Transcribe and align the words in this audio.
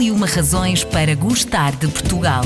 E 0.00 0.10
uma 0.10 0.26
razões 0.26 0.82
para 0.82 1.14
gostar 1.14 1.76
de 1.76 1.86
Portugal. 1.86 2.42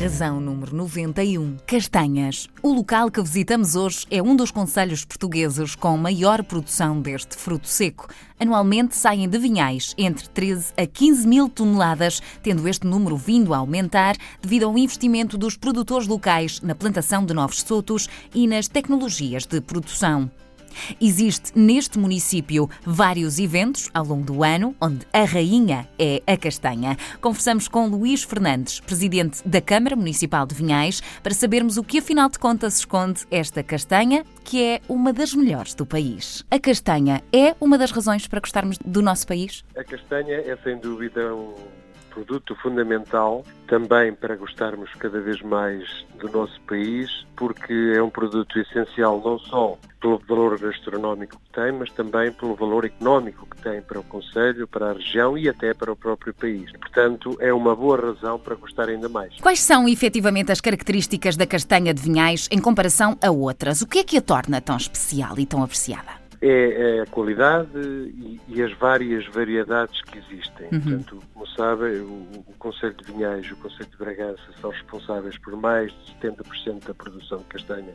Razão 0.00 0.40
número 0.40 0.74
91. 0.74 1.56
Castanhas. 1.64 2.48
O 2.60 2.72
local 2.72 3.12
que 3.12 3.22
visitamos 3.22 3.76
hoje 3.76 4.06
é 4.10 4.20
um 4.20 4.34
dos 4.34 4.50
conselhos 4.50 5.04
portugueses 5.04 5.76
com 5.76 5.96
maior 5.96 6.42
produção 6.42 7.00
deste 7.00 7.36
fruto 7.36 7.68
seco. 7.68 8.08
Anualmente 8.40 8.96
saem 8.96 9.28
de 9.28 9.38
vinhais 9.38 9.94
entre 9.96 10.28
13 10.30 10.72
a 10.76 10.84
15 10.84 11.28
mil 11.28 11.48
toneladas, 11.48 12.20
tendo 12.42 12.66
este 12.66 12.84
número 12.84 13.16
vindo 13.16 13.54
a 13.54 13.58
aumentar 13.58 14.16
devido 14.42 14.64
ao 14.64 14.76
investimento 14.76 15.38
dos 15.38 15.56
produtores 15.56 16.08
locais 16.08 16.60
na 16.60 16.74
plantação 16.74 17.24
de 17.24 17.32
novos 17.32 17.60
sotos 17.60 18.08
e 18.34 18.48
nas 18.48 18.66
tecnologias 18.66 19.46
de 19.46 19.60
produção. 19.60 20.28
Existe 21.00 21.52
neste 21.54 21.98
município 21.98 22.68
vários 22.84 23.38
eventos 23.38 23.90
ao 23.92 24.04
longo 24.04 24.24
do 24.24 24.44
ano, 24.44 24.74
onde 24.80 25.06
a 25.12 25.24
rainha 25.24 25.88
é 25.98 26.22
a 26.26 26.36
castanha. 26.36 26.96
Conversamos 27.20 27.68
com 27.68 27.86
Luís 27.86 28.22
Fernandes, 28.22 28.80
presidente 28.80 29.46
da 29.46 29.60
Câmara 29.60 29.96
Municipal 29.96 30.46
de 30.46 30.54
Vinhais, 30.54 31.02
para 31.22 31.34
sabermos 31.34 31.76
o 31.76 31.84
que 31.84 31.98
afinal 31.98 32.28
de 32.28 32.38
contas 32.38 32.78
esconde 32.78 33.26
esta 33.30 33.62
castanha, 33.62 34.24
que 34.44 34.62
é 34.62 34.80
uma 34.88 35.12
das 35.12 35.34
melhores 35.34 35.74
do 35.74 35.86
país. 35.86 36.44
A 36.50 36.58
castanha 36.58 37.22
é 37.32 37.54
uma 37.60 37.78
das 37.78 37.90
razões 37.90 38.26
para 38.26 38.40
gostarmos 38.40 38.78
do 38.84 39.02
nosso 39.02 39.26
país? 39.26 39.64
A 39.76 39.84
castanha 39.84 40.36
é 40.36 40.56
sem 40.62 40.78
dúvida 40.78 41.34
um 41.34 41.54
produto 42.10 42.54
fundamental 42.56 43.44
também 43.66 44.12
para 44.12 44.36
gostarmos 44.36 44.92
cada 44.96 45.20
vez 45.20 45.40
mais 45.42 46.04
do 46.18 46.28
nosso 46.30 46.60
país, 46.62 47.24
porque 47.36 47.92
é 47.94 48.02
um 48.02 48.10
produto 48.10 48.58
essencial 48.58 49.22
não 49.24 49.38
só 49.38 49.78
pelo 50.00 50.18
valor 50.28 50.58
gastronómico 50.58 51.36
que 51.38 51.52
tem, 51.52 51.72
mas 51.72 51.90
também 51.92 52.32
pelo 52.32 52.54
valor 52.54 52.84
económico 52.84 53.46
que 53.46 53.62
tem 53.62 53.80
para 53.82 54.00
o 54.00 54.04
Conselho, 54.04 54.66
para 54.66 54.90
a 54.90 54.92
região 54.94 55.36
e 55.36 55.48
até 55.48 55.72
para 55.72 55.92
o 55.92 55.96
próprio 55.96 56.34
país. 56.34 56.72
Portanto, 56.72 57.36
é 57.40 57.52
uma 57.52 57.76
boa 57.76 58.00
razão 58.00 58.38
para 58.38 58.54
gostar 58.54 58.88
ainda 58.88 59.08
mais. 59.08 59.36
Quais 59.40 59.60
são 59.60 59.88
efetivamente 59.88 60.50
as 60.50 60.60
características 60.60 61.36
da 61.36 61.46
castanha 61.46 61.94
de 61.94 62.02
Vinhais 62.02 62.48
em 62.50 62.60
comparação 62.60 63.16
a 63.22 63.30
outras? 63.30 63.82
O 63.82 63.86
que 63.86 64.00
é 64.00 64.04
que 64.04 64.16
a 64.16 64.22
torna 64.22 64.60
tão 64.60 64.76
especial 64.76 65.38
e 65.38 65.46
tão 65.46 65.62
apreciada? 65.62 66.19
É, 66.42 66.96
é 66.96 67.00
a 67.02 67.06
qualidade 67.06 67.78
e, 67.78 68.40
e, 68.48 68.62
as 68.62 68.72
várias 68.78 69.26
variedades 69.26 70.00
que 70.02 70.18
existem. 70.18 70.68
Uhum. 70.72 70.80
Portanto, 70.80 71.22
como 71.34 71.46
sabem, 71.48 72.00
o, 72.00 72.28
o 72.46 72.54
Conselho 72.58 72.94
de 72.94 73.12
Vinhais 73.12 73.44
e 73.46 73.52
o 73.52 73.56
Conselho 73.56 73.90
de 73.90 73.96
Bragança 73.96 74.42
são 74.60 74.70
responsáveis 74.70 75.36
por 75.38 75.54
mais 75.56 75.92
de 75.92 76.14
70% 76.26 76.86
da 76.86 76.94
produção 76.94 77.38
de 77.38 77.44
castanha 77.44 77.94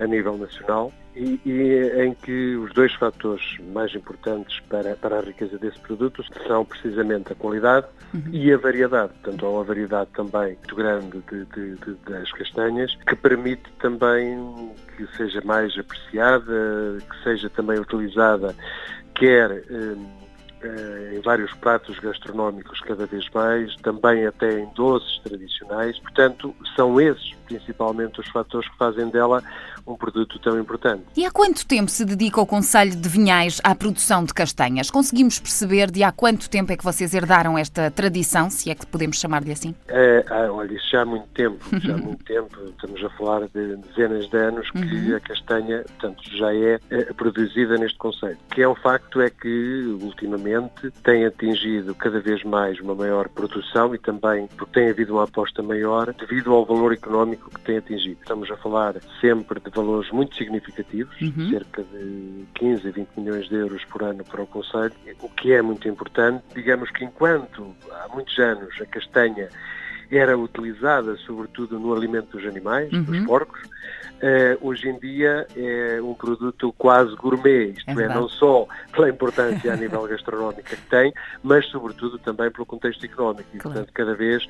a 0.00 0.06
nível 0.06 0.36
nacional 0.38 0.92
e, 1.16 1.40
e, 1.44 2.04
em 2.04 2.14
que 2.14 2.56
os 2.56 2.72
dois 2.72 2.92
fatores 2.94 3.58
mais 3.72 3.94
importantes 3.94 4.60
para, 4.68 4.96
para 4.96 5.18
a 5.18 5.22
riqueza 5.22 5.58
desse 5.58 5.78
produto 5.80 6.24
são 6.46 6.64
precisamente 6.64 7.32
a 7.32 7.34
qualidade 7.34 7.86
uhum. 8.12 8.22
e 8.32 8.52
a 8.52 8.56
variedade. 8.56 9.12
Portanto, 9.22 9.46
há 9.46 9.50
uma 9.50 9.64
variedade 9.64 10.10
também 10.14 10.56
muito 10.56 10.74
grande 10.74 11.22
de, 11.30 11.44
de, 11.46 11.74
de, 11.76 11.94
das 12.08 12.30
castanhas 12.32 12.96
que 13.06 13.16
permite 13.16 13.70
também 13.78 14.72
que 14.96 15.06
seja 15.16 15.40
mais 15.44 15.76
apreciada, 15.78 16.98
que 16.98 17.22
seja 17.22 17.48
também 17.50 17.78
utilizada 17.78 18.54
quer 19.14 19.50
eh, 19.50 19.64
eh, 19.70 19.96
em 21.12 21.20
vários 21.20 21.52
pratos 21.54 21.98
gastronómicos 21.98 22.80
cada 22.80 23.06
vez 23.06 23.28
mais, 23.30 23.74
também 23.76 24.26
até 24.26 24.60
em 24.60 24.68
doces 24.74 25.18
tradicionais. 25.20 25.98
Portanto, 25.98 26.54
são 26.76 27.00
esses 27.00 27.34
principalmente 27.44 28.20
os 28.20 28.28
fatores 28.28 28.68
que 28.68 28.76
fazem 28.76 29.08
dela 29.08 29.42
um 29.86 29.96
produto 29.96 30.38
tão 30.38 30.58
importante. 30.58 31.02
E 31.16 31.24
há 31.26 31.30
quanto 31.30 31.66
tempo 31.66 31.90
se 31.90 32.04
dedica 32.04 32.40
o 32.40 32.46
Conselho 32.46 32.96
de 32.96 33.08
Vinhais 33.08 33.60
à 33.62 33.74
produção 33.74 34.24
de 34.24 34.32
castanhas? 34.32 34.90
Conseguimos 34.90 35.38
perceber 35.38 35.90
de 35.90 36.02
há 36.02 36.10
quanto 36.10 36.48
tempo 36.48 36.72
é 36.72 36.76
que 36.76 36.84
vocês 36.84 37.12
herdaram 37.12 37.58
esta 37.58 37.90
tradição, 37.90 38.48
se 38.48 38.70
é 38.70 38.74
que 38.74 38.86
podemos 38.86 39.18
chamar-lhe 39.18 39.52
assim? 39.52 39.74
É, 39.88 40.24
olha, 40.50 40.72
isso 40.72 40.90
já 40.90 41.02
há 41.02 41.04
muito 41.04 41.26
tempo, 41.28 41.58
já 41.80 41.94
há 41.94 41.98
muito 41.98 42.24
tempo, 42.24 42.56
estamos 42.70 43.04
a 43.04 43.10
falar 43.10 43.46
de 43.48 43.76
dezenas 43.76 44.28
de 44.28 44.36
anos 44.38 44.70
que 44.70 44.78
uhum. 44.78 45.16
a 45.16 45.20
castanha, 45.20 45.82
portanto, 45.82 46.22
já 46.36 46.54
é, 46.54 46.80
é 46.90 47.12
produzida 47.12 47.76
neste 47.76 47.98
Conselho. 47.98 48.38
O 48.50 48.54
que 48.54 48.62
é 48.62 48.68
um 48.68 48.74
facto 48.74 49.20
é 49.20 49.28
que, 49.28 49.98
ultimamente, 50.00 50.53
tem 51.02 51.24
atingido 51.24 51.94
cada 51.94 52.20
vez 52.20 52.42
mais 52.44 52.78
uma 52.80 52.94
maior 52.94 53.28
produção 53.28 53.94
e 53.94 53.98
também 53.98 54.46
porque 54.56 54.80
tem 54.80 54.90
havido 54.90 55.14
uma 55.14 55.24
aposta 55.24 55.62
maior 55.62 56.12
devido 56.12 56.52
ao 56.52 56.64
valor 56.64 56.92
económico 56.92 57.50
que 57.50 57.60
tem 57.60 57.78
atingido. 57.78 58.18
Estamos 58.20 58.50
a 58.50 58.56
falar 58.56 58.94
sempre 59.20 59.60
de 59.60 59.70
valores 59.70 60.10
muito 60.10 60.36
significativos, 60.36 61.14
uhum. 61.20 61.50
cerca 61.50 61.82
de 61.82 62.44
15 62.54 62.88
a 62.88 62.90
20 62.90 63.08
milhões 63.16 63.48
de 63.48 63.54
euros 63.54 63.84
por 63.86 64.02
ano 64.02 64.24
para 64.24 64.42
o 64.42 64.46
Conselho, 64.46 64.92
o 65.20 65.28
que 65.28 65.52
é 65.52 65.62
muito 65.62 65.88
importante. 65.88 66.42
Digamos 66.54 66.90
que 66.90 67.04
enquanto 67.04 67.74
há 67.90 68.08
muitos 68.12 68.38
anos 68.38 68.74
a 68.80 68.86
castanha 68.86 69.48
era 70.10 70.36
utilizada 70.36 71.16
sobretudo 71.18 71.78
no 71.78 71.94
alimento 71.94 72.36
dos 72.36 72.46
animais, 72.46 72.92
uhum. 72.92 73.02
dos 73.02 73.24
porcos, 73.24 73.60
Uh, 74.24 74.56
hoje 74.66 74.88
em 74.88 74.98
dia 75.00 75.46
é 75.54 76.00
um 76.00 76.14
produto 76.14 76.72
quase 76.78 77.14
gourmet, 77.16 77.74
isto 77.76 78.00
é, 78.00 78.04
é 78.04 78.08
não 78.08 78.26
só 78.26 78.66
pela 78.90 79.10
importância 79.10 79.70
a 79.70 79.76
nível 79.76 80.02
gastronómico 80.08 80.62
que 80.62 80.76
tem, 80.88 81.12
mas 81.42 81.66
sobretudo 81.66 82.18
também 82.18 82.50
pelo 82.50 82.64
contexto 82.64 83.04
económico. 83.04 83.48
E, 83.52 83.58
claro. 83.58 83.74
portanto, 83.74 83.92
cada 83.92 84.14
vez 84.14 84.46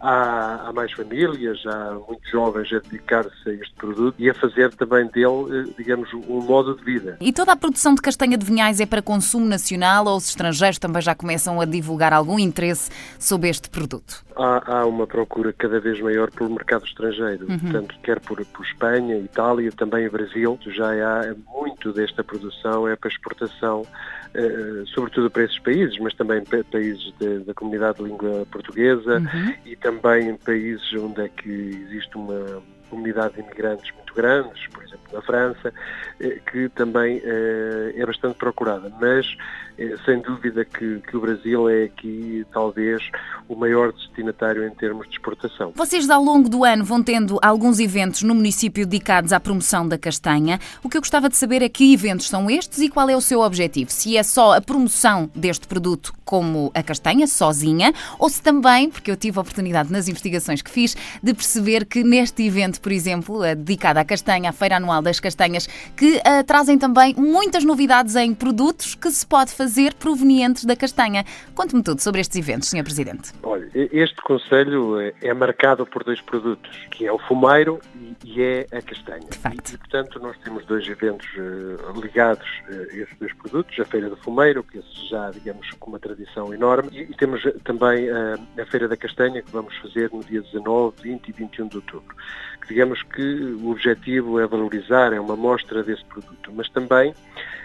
há, 0.00 0.68
há, 0.68 0.72
mais 0.72 0.92
famílias, 0.92 1.58
há 1.66 1.98
muitos 2.08 2.30
jovens 2.30 2.72
a 2.72 2.78
dedicar-se 2.78 3.48
a 3.48 3.52
este 3.52 3.74
produto 3.74 4.14
e 4.18 4.30
a 4.30 4.34
fazer 4.34 4.72
também 4.74 5.06
dele, 5.08 5.68
eh, 5.68 5.74
digamos, 5.76 6.10
um 6.14 6.40
modo 6.40 6.74
de 6.76 6.84
vida. 6.84 7.18
E 7.20 7.30
toda 7.30 7.52
a 7.52 7.56
produção 7.56 7.94
de 7.94 8.00
castanha 8.00 8.38
de 8.38 8.46
vinhais 8.46 8.80
é 8.80 8.86
para 8.86 9.02
consumo 9.02 9.44
nacional 9.44 10.06
ou 10.06 10.16
os 10.16 10.28
estrangeiros 10.28 10.78
também 10.78 11.02
já 11.02 11.14
começam 11.14 11.60
a 11.60 11.66
divulgar 11.66 12.14
algum 12.14 12.38
interesse 12.38 12.90
sobre 13.18 13.50
este 13.50 13.68
produto? 13.68 14.24
Há, 14.34 14.78
há 14.78 14.86
uma 14.90 15.06
procura 15.06 15.52
cada 15.52 15.80
vez 15.80 16.00
maior 16.00 16.30
pelo 16.30 16.50
mercado 16.50 16.84
estrangeiro, 16.84 17.46
uhum. 17.48 17.58
portanto, 17.58 17.94
quer 18.02 18.20
por, 18.20 18.44
por 18.46 18.64
Espanha, 18.64 19.16
Itália, 19.16 19.70
também 19.72 20.08
Brasil, 20.08 20.58
já 20.66 20.90
há 20.92 21.34
muito 21.52 21.92
desta 21.92 22.22
produção 22.22 22.88
é 22.88 22.96
para 22.96 23.10
exportação, 23.10 23.86
eh, 24.34 24.82
sobretudo 24.86 25.30
para 25.30 25.44
esses 25.44 25.58
países, 25.60 25.98
mas 25.98 26.14
também 26.14 26.42
para 26.44 26.62
países 26.64 27.12
de, 27.18 27.40
da 27.40 27.54
comunidade 27.54 27.98
de 27.98 28.04
língua 28.04 28.46
portuguesa 28.50 29.18
uhum. 29.18 29.54
e 29.64 29.76
também 29.76 30.30
em 30.30 30.36
países 30.36 30.92
onde 30.94 31.22
é 31.22 31.28
que 31.28 31.48
existe 31.48 32.16
uma 32.16 32.62
comunidade 32.90 33.34
de 33.34 33.40
imigrantes 33.40 33.94
muito 33.94 34.09
grandes, 34.10 34.66
por 34.68 34.82
exemplo 34.82 35.00
na 35.12 35.22
França, 35.22 35.72
eh, 36.20 36.40
que 36.50 36.68
também 36.70 37.20
eh, 37.24 37.94
é 37.96 38.06
bastante 38.06 38.36
procurada. 38.36 38.92
Mas 39.00 39.36
eh, 39.78 39.96
sem 40.04 40.20
dúvida 40.20 40.64
que, 40.64 41.00
que, 41.00 41.16
o 41.16 41.20
Brasil 41.20 41.68
é 41.68 41.84
aqui 41.84 42.44
talvez 42.52 43.02
o 43.48 43.56
maior 43.56 43.92
destinatário 43.92 44.66
em 44.66 44.70
termos 44.70 45.08
de 45.08 45.14
exportação. 45.14 45.72
Vocês 45.74 46.08
ao 46.10 46.22
longo 46.22 46.48
do 46.48 46.64
ano 46.64 46.84
vão 46.84 47.02
tendo 47.02 47.38
alguns 47.42 47.80
eventos 47.80 48.22
no 48.22 48.34
município 48.34 48.86
dedicados 48.86 49.32
à 49.32 49.40
promoção 49.40 49.86
da 49.86 49.98
castanha. 49.98 50.58
O 50.82 50.88
que 50.88 50.96
eu 50.96 51.00
gostava 51.00 51.28
de 51.28 51.36
saber 51.36 51.62
é 51.62 51.68
que 51.68 51.92
eventos 51.92 52.28
são 52.28 52.50
estes 52.50 52.80
e 52.80 52.88
qual 52.88 53.08
é 53.08 53.16
o 53.16 53.20
seu 53.20 53.40
objetivo. 53.40 53.90
Se 53.90 54.16
é 54.16 54.22
só 54.22 54.56
a 54.56 54.60
promoção 54.60 55.30
deste 55.34 55.66
produto 55.66 56.12
como 56.24 56.70
a 56.74 56.82
castanha, 56.82 57.26
sozinha, 57.26 57.92
ou 58.18 58.28
se 58.28 58.40
também, 58.40 58.88
porque 58.88 59.10
eu 59.10 59.16
tive 59.16 59.38
a 59.38 59.40
oportunidade 59.40 59.90
nas 59.90 60.08
investigações 60.08 60.62
que 60.62 60.70
fiz, 60.70 60.96
de 61.22 61.34
perceber 61.34 61.84
que 61.86 62.04
neste 62.04 62.46
evento, 62.46 62.80
por 62.80 62.92
exemplo, 62.92 63.40
dedicado 63.56 63.98
à 64.00 64.04
castanha, 64.04 64.50
à 64.50 64.52
Feira 64.52 64.76
Anual 64.76 65.02
das 65.02 65.20
Castanhas, 65.20 65.66
que 65.96 66.16
uh, 66.16 66.44
trazem 66.46 66.78
também 66.78 67.14
muitas 67.16 67.64
novidades 67.64 68.16
em 68.16 68.34
produtos 68.34 68.94
que 68.94 69.10
se 69.10 69.26
pode 69.26 69.52
fazer 69.52 69.94
provenientes 69.94 70.64
da 70.64 70.74
castanha. 70.74 71.24
Conte-me 71.54 71.82
tudo 71.82 72.00
sobre 72.00 72.20
estes 72.20 72.36
eventos, 72.36 72.68
Sr. 72.68 72.82
Presidente. 72.82 73.32
Olha, 73.42 73.68
este 73.74 74.16
Conselho 74.22 75.00
é, 75.00 75.12
é 75.22 75.34
marcado 75.34 75.86
por 75.86 76.04
dois 76.04 76.20
produtos, 76.20 76.70
que 76.90 77.06
é 77.06 77.12
o 77.12 77.18
fumeiro 77.18 77.80
e 78.24 78.42
é 78.42 78.66
a 78.72 78.82
castanha. 78.82 79.26
De 79.30 79.38
facto. 79.38 79.72
E, 79.72 79.78
portanto, 79.78 80.18
nós 80.20 80.36
temos 80.38 80.64
dois 80.66 80.86
eventos 80.88 81.26
uh, 81.36 82.00
ligados 82.00 82.46
a 82.68 82.96
esses 82.96 83.16
dois 83.18 83.32
produtos, 83.34 83.78
a 83.78 83.84
Feira 83.84 84.08
do 84.08 84.16
Fumeiro, 84.16 84.62
que 84.62 84.80
já, 85.08 85.30
digamos, 85.30 85.70
com 85.78 85.90
uma 85.90 85.98
tradição 85.98 86.52
enorme, 86.52 86.90
e, 86.92 87.02
e 87.02 87.16
temos 87.16 87.42
também 87.64 88.10
uh, 88.10 88.40
a 88.60 88.66
Feira 88.66 88.88
da 88.88 88.96
Castanha, 88.96 89.42
que 89.42 89.50
vamos 89.50 89.76
fazer 89.78 90.10
no 90.12 90.22
dia 90.24 90.42
19, 90.42 90.94
20 91.02 91.28
e 91.28 91.32
21 91.32 91.68
de 91.68 91.76
outubro. 91.76 92.16
Que, 92.62 92.68
digamos 92.68 93.02
que 93.02 93.22
o 93.60 93.70
objetivo 93.70 93.89
é 94.38 94.46
valorizar, 94.46 95.12
é 95.12 95.20
uma 95.20 95.36
mostra 95.36 95.82
desse 95.82 96.04
produto, 96.04 96.52
mas 96.54 96.68
também 96.70 97.14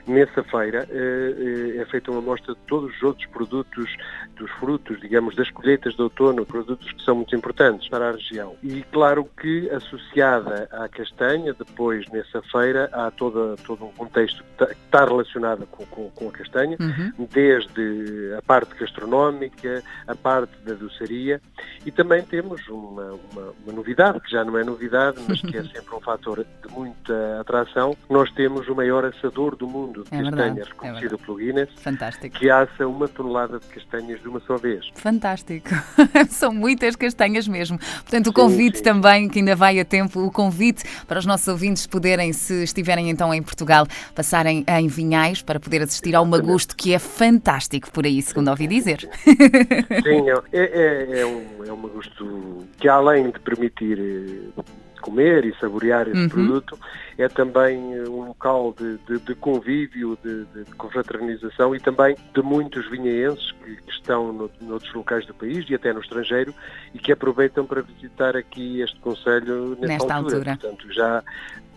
Nessa 0.07 0.43
feira 0.43 0.87
eh, 0.89 1.75
eh, 1.77 1.81
é 1.81 1.85
feita 1.85 2.11
uma 2.11 2.21
mostra 2.21 2.53
de 2.53 2.59
todos 2.67 2.95
os 2.95 3.03
outros 3.03 3.25
produtos, 3.27 3.95
dos 4.35 4.51
frutos, 4.51 4.99
digamos, 5.01 5.35
das 5.35 5.49
colheitas 5.49 5.95
de 5.95 6.01
outono, 6.01 6.45
produtos 6.45 6.91
que 6.91 7.03
são 7.03 7.15
muito 7.15 7.35
importantes 7.35 7.87
para 7.89 8.09
a 8.09 8.11
região. 8.11 8.55
E 8.61 8.83
claro 8.91 9.27
que 9.39 9.69
associada 9.71 10.67
à 10.71 10.87
castanha, 10.87 11.53
depois 11.53 12.07
nessa 12.09 12.41
feira 12.43 12.89
há 12.93 13.09
toda, 13.09 13.55
todo 13.63 13.85
um 13.85 13.91
contexto 13.93 14.43
que 14.57 14.63
está 14.63 15.05
relacionado 15.05 15.65
com, 15.67 15.85
com, 15.87 16.09
com 16.11 16.29
a 16.29 16.31
castanha, 16.31 16.77
uhum. 16.79 17.27
desde 17.31 18.33
a 18.37 18.41
parte 18.41 18.75
gastronómica, 18.75 19.83
a 20.07 20.15
parte 20.15 20.53
da 20.63 20.73
doçaria 20.73 21.41
e 21.85 21.91
também 21.91 22.23
temos 22.23 22.67
uma, 22.67 23.13
uma, 23.31 23.53
uma 23.63 23.73
novidade, 23.73 24.19
que 24.19 24.31
já 24.31 24.43
não 24.43 24.57
é 24.57 24.63
novidade, 24.63 25.17
mas 25.27 25.39
que 25.41 25.57
é 25.57 25.63
sempre 25.69 25.95
um 25.95 25.99
fator 25.99 26.43
de 26.43 26.73
muita 26.73 27.39
atração. 27.39 27.95
Nós 28.09 28.31
temos 28.31 28.67
o 28.67 28.75
maior 28.75 29.05
assador 29.05 29.55
do 29.55 29.67
mundo 29.67 29.94
mundo 29.99 30.09
de 30.09 30.15
é 30.15 30.23
castanhas 30.23 30.67
reconhecido 30.67 31.15
é 31.15 31.25
pelo 31.25 31.37
Guinness, 31.37 31.69
Fantástico. 31.77 32.37
que 32.37 32.49
assa 32.49 32.87
uma 32.87 33.07
tonelada 33.07 33.59
de 33.59 33.65
castanhas 33.67 34.21
de 34.21 34.27
uma 34.27 34.39
só 34.41 34.57
vez. 34.57 34.89
Fantástico. 34.95 35.69
São 36.29 36.53
muitas 36.53 36.95
castanhas 36.95 37.47
mesmo. 37.47 37.77
Portanto, 37.77 38.27
o 38.27 38.33
convite 38.33 38.77
sim, 38.77 38.83
sim. 38.83 38.89
também, 38.91 39.29
que 39.29 39.39
ainda 39.39 39.55
vai 39.55 39.79
a 39.79 39.85
tempo, 39.85 40.19
o 40.21 40.31
convite 40.31 40.83
para 41.07 41.19
os 41.19 41.25
nossos 41.25 41.47
ouvintes 41.47 41.87
poderem, 41.87 42.33
se 42.33 42.63
estiverem 42.63 43.09
então 43.09 43.33
em 43.33 43.41
Portugal, 43.41 43.85
passarem 44.13 44.65
em 44.67 44.87
Vinhais 44.87 45.41
para 45.41 45.59
poder 45.59 45.81
assistir 45.81 46.15
ao 46.15 46.25
Magusto, 46.25 46.75
que 46.75 46.93
é 46.93 46.99
fantástico 46.99 47.91
por 47.91 48.05
aí, 48.05 48.21
segundo 48.21 48.49
ouvi 48.49 48.67
dizer. 48.67 49.09
Sim, 49.23 50.29
é, 50.51 50.59
é, 50.59 51.19
é 51.21 51.25
um, 51.25 51.65
é 51.65 51.73
um 51.73 51.77
Magusto 51.77 52.65
que 52.77 52.87
além 52.87 53.31
de 53.31 53.39
permitir 53.39 53.99
eh, 53.99 54.63
comer 55.05 55.45
e 55.45 55.55
saborear 55.59 56.07
esse 56.07 56.19
uhum. 56.19 56.29
produto, 56.29 56.79
é 57.15 57.27
também 57.27 57.93
eh, 57.93 58.09
um 58.09 58.25
local 58.25 58.73
de, 58.75 58.97
de, 59.07 59.19
de 59.19 59.35
convívio, 59.35 60.17
de, 60.23 60.45
de, 60.45 60.65
confraternização 60.75 61.75
e 61.75 61.79
também 61.79 62.17
de 62.33 62.41
muitos 62.41 62.89
vinhaenses 62.89 63.51
que, 63.51 63.75
que 63.75 63.91
estão 63.91 64.33
no, 64.33 64.51
noutros 64.61 64.91
locais 64.95 65.23
do 65.27 65.33
país 65.35 65.69
e 65.69 65.75
até 65.75 65.93
no 65.93 65.99
estrangeiro 65.99 66.55
e 66.91 66.97
que 66.97 67.11
aproveitam 67.11 67.67
para 67.67 67.83
visitar 67.83 68.35
aqui 68.35 68.81
este 68.81 68.99
Conselho 68.99 69.77
nesta, 69.79 69.87
nesta 69.87 70.13
altura. 70.15 70.37
altura. 70.37 70.57
Portanto, 70.57 70.91
já 70.91 71.23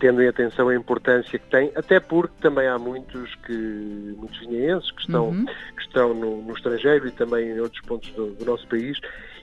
tendo 0.00 0.22
em 0.22 0.28
atenção 0.28 0.68
a 0.68 0.74
importância 0.74 1.38
que 1.38 1.50
tem, 1.50 1.70
até 1.76 2.00
porque 2.00 2.34
também 2.40 2.66
há 2.66 2.78
muitos 2.78 3.34
que 3.46 4.14
muitos 4.16 4.38
vinhaenses 4.38 4.90
que 4.92 5.02
estão, 5.02 5.28
uhum. 5.28 5.44
que 5.44 5.82
estão 5.82 6.14
no, 6.14 6.42
no, 6.42 6.54
estrangeiro 6.54 7.06
e 7.06 7.10
também 7.10 7.50
em 7.50 7.60
outros 7.60 7.82
pontos 7.82 8.10
do, 8.12 8.32
do 8.32 8.44
nosso 8.44 8.66
país 8.68 8.98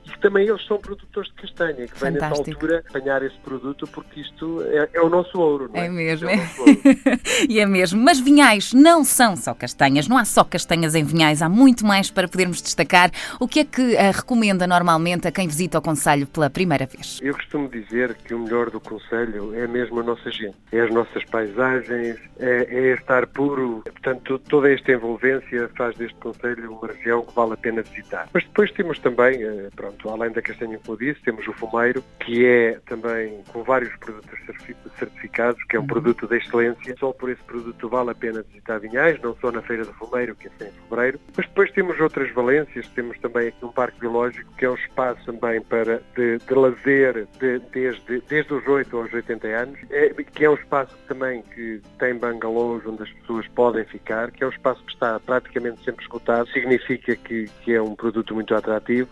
e 0.06 0.10
que 0.10 0.20
também 0.20 0.48
eles 0.48 0.64
são 0.66 0.78
produtores 0.78 1.30
de 1.32 1.36
castanha, 1.36 1.88
que 1.88 2.00
vêm 2.00 2.12
nessa 2.12 2.28
altura 2.28 2.84
apanhar 2.88 3.24
esse 3.24 3.38
produto 3.40 3.75
porque 3.88 4.22
isto 4.22 4.62
é, 4.62 4.90
é 4.94 5.02
o 5.02 5.10
nosso 5.10 5.40
ouro, 5.40 5.70
não 5.74 5.82
é? 5.82 5.88
É 5.88 5.90
mesmo. 5.90 6.30
É 6.30 6.40
e 7.50 7.60
é 7.60 7.66
mesmo. 7.66 8.02
Mas 8.02 8.20
vinhais 8.20 8.74
não 8.74 9.04
são 9.04 9.36
só 9.36 9.54
castanhas, 9.54 10.08
não 10.08 10.18
há 10.18 10.24
só 10.24 10.44
castanhas 10.44 10.96
em 10.96 11.04
vinhais, 11.04 11.42
há 11.42 11.50
muito 11.50 11.86
mais 11.86 12.10
para 12.10 12.28
podermos 12.28 12.62
destacar. 12.62 13.12
O 13.40 13.48
que 13.48 13.60
é 13.60 13.66
que 13.66 13.82
uh, 13.82 14.12
recomenda 14.14 14.66
normalmente 14.66 15.28
a 15.28 15.32
quem 15.32 15.48
visita 15.48 15.78
o 15.78 15.82
Conselho 15.82 16.28
pela 16.28 16.50
primeira 16.50 16.86
vez? 16.86 17.20
Eu 17.22 17.34
costumo 17.34 17.68
dizer 17.68 18.16
que 18.16 18.34
o 18.34 18.40
melhor 18.40 18.70
do 18.70 18.80
Conselho 18.80 19.54
é 19.56 19.68
mesmo 19.68 20.00
a 20.00 20.04
nossa 20.04 20.32
gente, 20.32 20.56
é 20.72 20.82
as 20.82 20.92
nossas 20.92 21.24
paisagens, 21.26 22.18
é, 22.40 22.68
é 22.70 22.94
estar 22.94 23.28
puro. 23.28 23.82
Portanto, 23.84 24.40
toda 24.40 24.72
esta 24.72 24.92
envolvência 24.92 25.70
faz 25.76 25.96
deste 25.98 26.16
Conselho 26.16 26.72
uma 26.72 26.88
região 26.88 27.22
que 27.24 27.34
vale 27.34 27.54
a 27.54 27.58
pena 27.58 27.82
visitar. 27.82 28.30
Mas 28.34 28.44
depois 28.44 28.72
temos 28.72 29.00
também, 29.00 29.44
uh, 29.44 29.70
pronto, 29.76 30.10
além 30.10 30.32
da 30.32 30.42
castanha, 30.42 30.80
como 30.86 30.98
eu 31.00 31.14
disse, 31.14 31.24
temos 31.24 31.48
o 31.48 31.54
fumeiro, 31.54 32.04
que 32.20 32.46
é 32.46 32.80
também 32.86 33.42
com 33.56 33.64
vários 33.64 33.96
produtos 33.96 34.38
certificados, 35.00 35.64
que 35.64 35.78
é 35.78 35.80
um 35.80 35.84
uhum. 35.84 35.88
produto 35.88 36.28
de 36.28 36.36
excelência. 36.36 36.94
Só 37.00 37.14
por 37.14 37.30
esse 37.30 37.42
produto 37.44 37.88
vale 37.88 38.12
a 38.12 38.14
pena 38.14 38.44
visitar 38.44 38.80
Vinhais, 38.80 39.18
não 39.22 39.34
só 39.38 39.50
na 39.50 39.62
Feira 39.62 39.86
do 39.86 39.94
Fumeiro, 39.94 40.36
que 40.36 40.50
é 40.50 40.68
em 40.68 40.72
fevereiro. 40.72 41.22
Mas 41.38 41.48
depois 41.48 41.72
temos 41.72 41.98
outras 42.02 42.30
valências, 42.34 42.86
temos 42.90 43.18
também 43.20 43.48
aqui 43.48 43.64
um 43.64 43.72
parque 43.72 43.98
biológico, 43.98 44.52
que 44.58 44.66
é 44.66 44.70
um 44.70 44.76
espaço 44.76 45.24
também 45.26 45.62
para 45.62 46.02
de, 46.18 46.38
de 46.38 46.54
lazer 46.54 47.28
de, 47.40 47.60
desde, 47.72 48.20
desde 48.28 48.54
os 48.54 48.68
8 48.68 48.98
aos 48.98 49.14
80 49.14 49.48
anos, 49.48 49.80
é, 49.90 50.10
que 50.10 50.44
é 50.44 50.50
um 50.50 50.56
espaço 50.56 50.94
também 51.08 51.42
que 51.42 51.82
tem 51.98 52.14
bangalôs 52.14 52.86
onde 52.86 53.04
as 53.04 53.10
pessoas 53.10 53.48
podem 53.48 53.86
ficar, 53.86 54.32
que 54.32 54.44
é 54.44 54.48
um 54.48 54.50
espaço 54.52 54.84
que 54.84 54.92
está 54.92 55.18
praticamente 55.22 55.82
sempre 55.82 56.04
esgotado, 56.04 56.50
significa 56.50 57.16
que, 57.16 57.46
que 57.64 57.74
é 57.74 57.82
um 57.82 57.96
produto 57.96 58.36
muito 58.36 58.54
atrativo. 58.54 59.08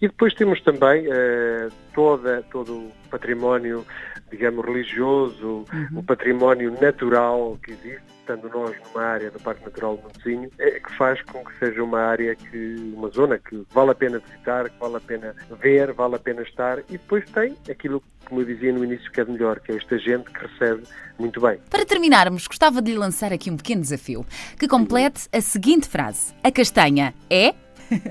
E 0.00 0.08
depois 0.08 0.34
temos 0.34 0.60
também 0.62 1.06
uh, 1.08 1.72
toda, 1.94 2.42
todo 2.50 2.74
o 2.74 2.92
património, 3.10 3.84
digamos, 4.30 4.64
religioso, 4.64 5.64
uhum. 5.72 5.98
o 5.98 6.02
património 6.02 6.76
natural 6.80 7.58
que 7.62 7.72
existe, 7.72 8.02
estando 8.20 8.48
nós 8.50 8.76
numa 8.84 9.02
área 9.02 9.30
do 9.30 9.40
Parque 9.40 9.64
Natural 9.64 9.96
do 9.96 10.02
Montezinho, 10.02 10.50
é, 10.58 10.80
que 10.80 10.92
faz 10.96 11.22
com 11.22 11.42
que 11.44 11.58
seja 11.58 11.82
uma 11.82 12.00
área 12.00 12.34
que, 12.34 12.92
uma 12.94 13.08
zona 13.08 13.38
que 13.38 13.64
vale 13.72 13.92
a 13.92 13.94
pena 13.94 14.18
visitar, 14.18 14.68
que 14.68 14.78
vale 14.78 14.96
a 14.96 15.00
pena 15.00 15.34
ver, 15.60 15.92
vale 15.92 16.16
a 16.16 16.18
pena 16.18 16.42
estar, 16.42 16.78
e 16.80 16.92
depois 16.92 17.24
tem 17.30 17.56
aquilo 17.70 18.02
como 18.26 18.40
eu 18.40 18.44
dizia 18.44 18.72
no 18.72 18.84
início, 18.84 19.10
que 19.12 19.20
é 19.20 19.24
melhor, 19.24 19.60
que 19.60 19.72
é 19.72 19.76
esta 19.76 19.96
gente 19.98 20.30
que 20.30 20.46
recebe 20.46 20.82
muito 21.16 21.40
bem. 21.40 21.58
Para 21.70 21.86
terminarmos, 21.86 22.46
gostava 22.46 22.82
de 22.82 22.90
lhe 22.90 22.98
lançar 22.98 23.32
aqui 23.32 23.50
um 23.50 23.56
pequeno 23.56 23.80
desafio, 23.80 24.26
que 24.58 24.68
complete 24.68 25.28
a 25.32 25.40
seguinte 25.40 25.88
frase. 25.88 26.34
A 26.42 26.50
castanha 26.50 27.14
é 27.30 27.54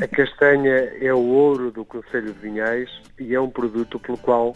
a 0.02 0.08
castanha 0.08 0.94
é 1.02 1.14
o 1.14 1.20
ouro 1.20 1.72
do 1.72 1.84
Conselho 1.84 2.34
de 2.34 2.40
Vinhais 2.40 2.90
e 3.20 3.34
é 3.34 3.40
um 3.40 3.50
produto 3.50 4.00
pelo 4.00 4.18
qual 4.18 4.56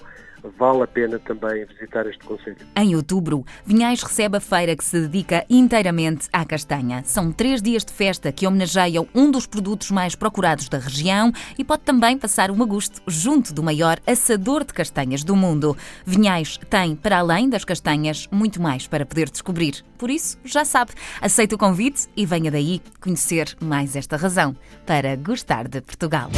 vale 0.57 0.83
a 0.83 0.87
pena 0.87 1.19
também 1.19 1.65
visitar 1.65 2.05
este 2.07 2.23
Conselho. 2.23 2.57
Em 2.75 2.95
outubro, 2.95 3.45
Vinhais 3.65 4.01
recebe 4.01 4.37
a 4.37 4.39
feira 4.39 4.75
que 4.75 4.83
se 4.83 4.99
dedica 5.01 5.45
inteiramente 5.49 6.27
à 6.31 6.45
castanha. 6.45 7.01
São 7.05 7.31
três 7.31 7.61
dias 7.61 7.83
de 7.83 7.93
festa 7.93 8.31
que 8.31 8.47
homenageiam 8.47 9.07
um 9.13 9.31
dos 9.31 9.45
produtos 9.45 9.91
mais 9.91 10.15
procurados 10.15 10.69
da 10.69 10.77
região 10.77 11.31
e 11.57 11.63
pode 11.63 11.83
também 11.83 12.17
passar 12.17 12.51
um 12.51 12.61
agosto 12.61 13.01
junto 13.07 13.53
do 13.53 13.63
maior 13.63 13.99
assador 14.05 14.63
de 14.63 14.73
castanhas 14.73 15.23
do 15.23 15.35
mundo. 15.35 15.75
Vinhais 16.05 16.57
tem, 16.69 16.95
para 16.95 17.19
além 17.19 17.49
das 17.49 17.63
castanhas, 17.63 18.27
muito 18.31 18.61
mais 18.61 18.87
para 18.87 19.05
poder 19.05 19.29
descobrir. 19.29 19.83
Por 19.97 20.09
isso, 20.09 20.37
já 20.43 20.63
sabe, 20.63 20.91
aceite 21.21 21.55
o 21.55 21.57
convite 21.57 22.07
e 22.15 22.25
venha 22.25 22.49
daí 22.49 22.81
conhecer 22.99 23.55
mais 23.61 23.95
esta 23.95 24.17
razão 24.17 24.55
para 24.85 25.15
gostar 25.15 25.67
de 25.67 25.81
Portugal. 25.81 26.29